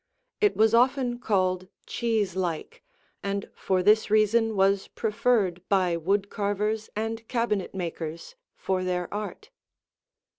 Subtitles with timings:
[0.39, 2.81] It was often called "cheese like"
[3.21, 9.51] and for this reason was preferred by wood carvers and cabinetmakers for their art.